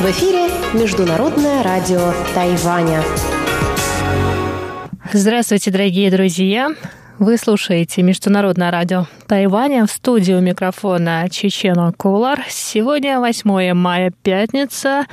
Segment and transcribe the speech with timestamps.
[0.00, 3.02] В эфире Международное радио Тайваня.
[5.12, 6.70] Здравствуйте, дорогие друзья!
[7.18, 9.86] Вы слушаете Международное радио Тайваня.
[9.86, 12.42] В студию микрофона Чечена Кулар.
[12.48, 15.04] Сегодня 8 мая, пятница.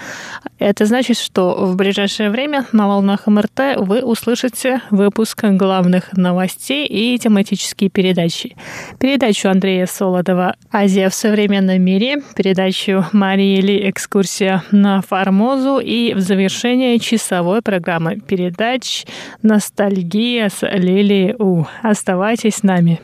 [0.60, 7.18] Это значит, что в ближайшее время на волнах МРТ вы услышите выпуск главных новостей и
[7.20, 8.56] тематические передачи.
[8.98, 16.20] Передачу Андрея Солодова «Азия в современном мире», передачу Марии Ли «Экскурсия на Формозу» и в
[16.22, 19.06] завершение часовой программы передач
[19.42, 21.66] «Ностальгия с Лилией У».
[21.90, 23.02] Оставайтесь с нами.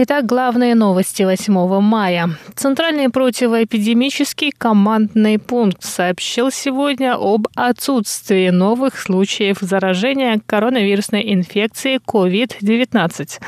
[0.00, 2.30] Итак, главные новости 8 мая.
[2.54, 13.40] Центральный противоэпидемический командный пункт сообщил сегодня об отсутствии новых случаев заражения коронавирусной инфекцией COVID-19.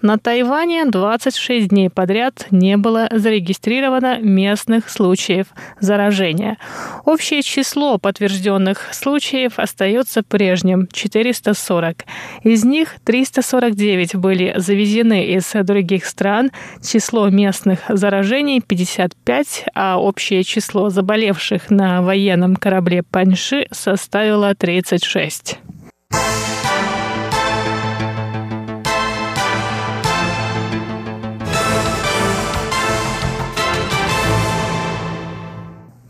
[0.00, 5.48] На Тайване 26 дней подряд не было зарегистрировано местных случаев
[5.80, 6.56] заражения.
[7.04, 12.04] Общее число подтвержденных случаев остается прежним– 440.
[12.44, 16.50] Из них 349 были завезены из других других стран
[16.82, 25.58] число местных заражений 55, а общее число заболевших на военном корабле Паньши составило 36.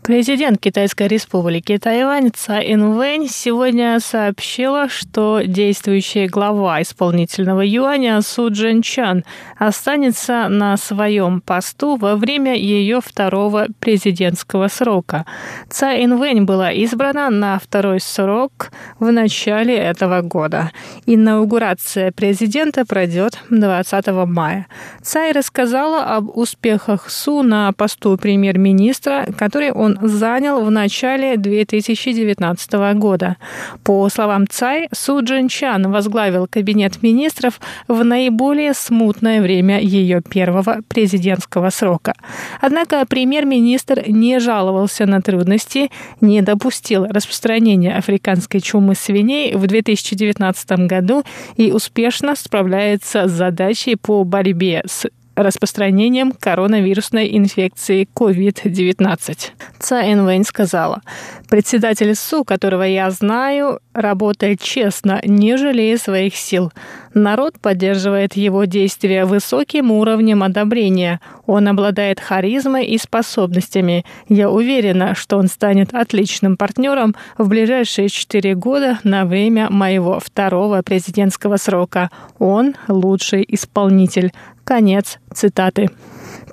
[0.07, 8.81] Президент Китайской республики Тайвань Цай Инвэнь сегодня сообщила, что действующая глава исполнительного юаня Су Джин
[8.81, 9.25] Чан
[9.57, 15.25] останется на своем посту во время ее второго президентского срока.
[15.69, 20.71] Цай Инвэнь была избрана на второй срок в начале этого года.
[21.05, 24.67] Инаугурация президента пройдет 20 мая.
[25.01, 33.37] Цай рассказала об успехах Су на посту премьер-министра, который он занял в начале 2019 года.
[33.83, 40.81] По словам Цай, Су Джин Чан возглавил кабинет министров в наиболее смутное время ее первого
[40.87, 42.13] президентского срока.
[42.61, 45.91] Однако премьер-министр не жаловался на трудности,
[46.21, 51.23] не допустил распространения африканской чумы свиней в 2019 году
[51.55, 59.51] и успешно справляется с задачей по борьбе с распространением коронавирусной инфекции COVID-19.
[59.79, 61.01] Цай Вэнь сказала,
[61.47, 66.71] председатель СУ, которого я знаю, работает честно, не жалея своих сил.
[67.13, 71.19] Народ поддерживает его действия высоким уровнем одобрения.
[71.45, 74.05] Он обладает харизмой и способностями.
[74.27, 80.81] Я уверена, что он станет отличным партнером в ближайшие четыре года на время моего второго
[80.81, 82.11] президентского срока.
[82.39, 84.31] Он лучший исполнитель.
[84.67, 85.89] Конец цитаты.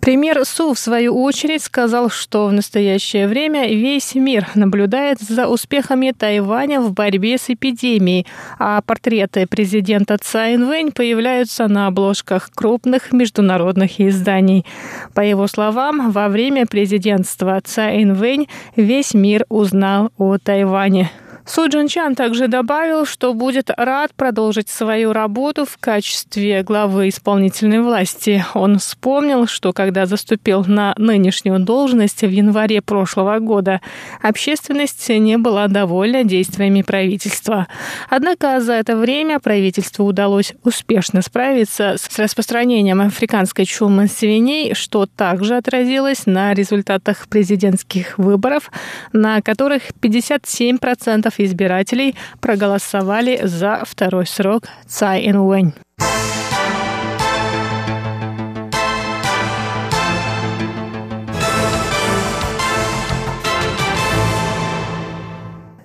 [0.01, 6.15] Премьер Су, в свою очередь, сказал, что в настоящее время весь мир наблюдает за успехами
[6.17, 8.25] Тайваня в борьбе с эпидемией,
[8.61, 14.65] а портреты президента Цай Инвэнь появляются на обложках крупных международных изданий.
[15.13, 18.47] По его словам, во время президентства Цай Инвэнь
[18.77, 21.11] весь мир узнал о Тайване.
[21.47, 27.83] Су Джин Чан также добавил, что будет рад продолжить свою работу в качестве главы исполнительной
[27.83, 28.43] власти.
[28.55, 33.83] Он вспомнил, что когда заступил на нынешнюю должность в январе прошлого года,
[34.23, 37.69] общественность не была довольна действиями правительства.
[38.09, 45.57] Однако за это время правительству удалось успешно справиться с распространением африканской чумы свиней, что также
[45.57, 48.71] отразилось на результатах президентских выборов,
[49.13, 55.73] на которых 57% избирателей проголосовали за второй срок Цай Инуэнь.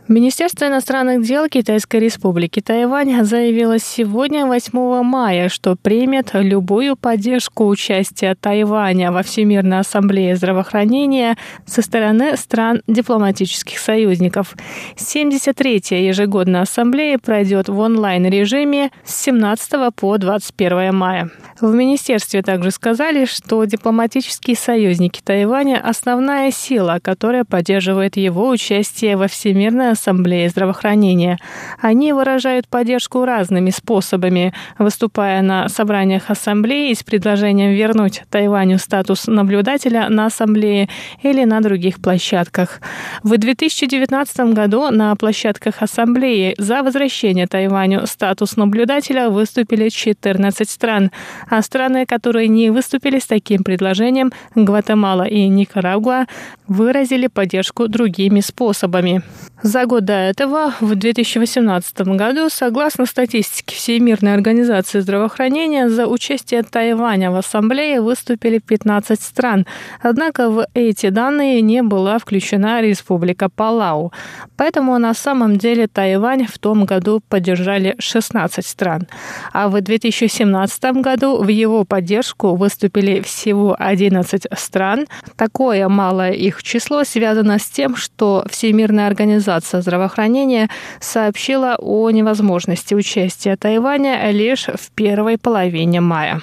[0.10, 8.34] Министерство иностранных дел Китайской Республики Тайвань заявило сегодня, 8 мая, что примет любую поддержку участия
[8.34, 14.56] Тайваня во Всемирной ассамблее здравоохранения со стороны стран дипломатических союзников.
[14.96, 21.30] 73-я ежегодная ассамблея пройдет в онлайн-режиме с 17 по 21 мая.
[21.62, 29.28] В министерстве также сказали, что дипломатические союзники Тайваня– основная сила, которая поддерживает его участие во
[29.28, 31.38] Всемирной Ассамблеи здравоохранения.
[31.82, 40.08] Они выражают поддержку разными способами, выступая на собраниях Ассамблеи с предложением вернуть Тайваню статус наблюдателя
[40.10, 40.88] на Ассамблее
[41.22, 42.80] или на других площадках.
[43.24, 51.12] В 2019 году на площадках Ассамблеи за возвращение Тайваню статус наблюдателя выступили 14 стран,
[51.50, 56.26] а страны, которые не выступили с таким предложением, Гватемала и Никарагуа,
[56.68, 59.24] выразили поддержку другими способами.
[59.62, 67.32] За год до этого, в 2018 году, согласно статистике Всемирной организации здравоохранения, за участие Тайваня
[67.32, 69.66] в ассамблее выступили 15 стран.
[70.00, 74.14] Однако в эти данные не была включена Республика Палау.
[74.58, 79.08] Поэтому на самом деле Тайвань в том году поддержали 16 стран.
[79.54, 85.08] А в 2017 году в его поддержку выступили всего 11 стран.
[85.36, 93.56] Такое малое их число связано с тем, что Всемирная организация здравоохранения сообщила о невозможности участия
[93.56, 96.42] Тайваня лишь в первой половине мая.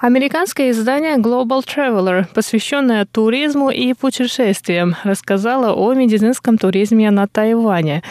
[0.00, 8.02] Американское издание Global Traveler, посвященное туризму и путешествиям, рассказало о медицинском туризме на Тайване.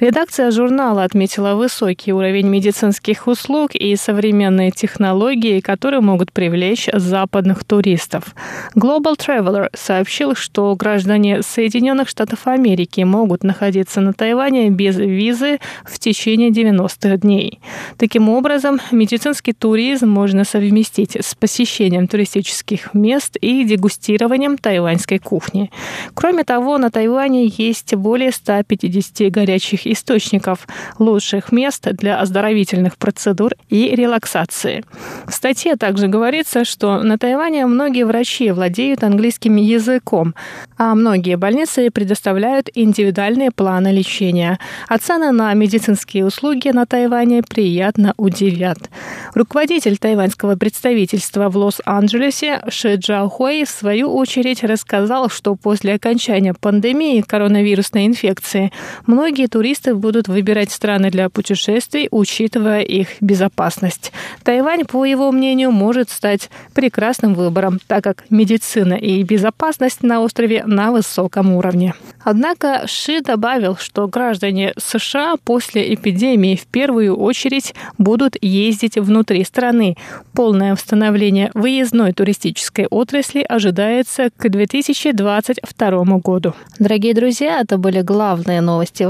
[0.00, 8.32] Редакция журнала отметила высокий уровень медицинских услуг и современные технологии, которые могут привлечь западных туристов.
[8.76, 15.98] Global Traveler сообщил, что граждане Соединенных Штатов Америки могут находиться на Тайване без визы в
[15.98, 17.58] течение 90 дней.
[17.96, 25.72] Таким образом, медицинский туризм можно совместить с посещением туристических мест и дегустированием тайваньской кухни.
[26.14, 30.66] Кроме того, на Тайване есть более 150 горячих источников
[30.98, 34.84] лучших мест для оздоровительных процедур и релаксации.
[35.26, 40.34] В статье также говорится, что на Тайване многие врачи владеют английским языком,
[40.76, 44.58] а многие больницы предоставляют индивидуальные планы лечения.
[44.88, 48.78] А цены на медицинские услуги на Тайване приятно удивят.
[49.34, 57.20] Руководитель тайваньского представительства в Лос-Анджелесе Ши Джаохуэй в свою очередь рассказал, что после окончания пандемии
[57.20, 58.72] коронавирусной инфекции
[59.06, 64.12] многие туристы туристы будут выбирать страны для путешествий, учитывая их безопасность.
[64.42, 70.64] Тайвань, по его мнению, может стать прекрасным выбором, так как медицина и безопасность на острове
[70.66, 71.94] на высоком уровне.
[72.24, 79.96] Однако Ши добавил, что граждане США после эпидемии в первую очередь будут ездить внутри страны.
[80.34, 86.54] Полное восстановление выездной туристической отрасли ожидается к 2022 году.
[86.78, 89.04] Дорогие друзья, это были главные новости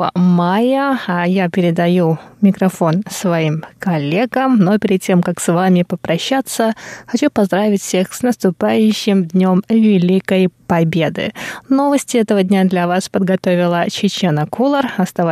[0.00, 0.98] 8 мая.
[1.06, 4.56] А я передаю микрофон своим коллегам.
[4.56, 6.74] Но перед тем, как с вами попрощаться,
[7.06, 11.32] хочу поздравить всех с наступающим Днем Великой Победы.
[11.68, 14.92] Новости этого дня для вас подготовила Чечена Кулар.
[14.96, 15.28] Оставайтесь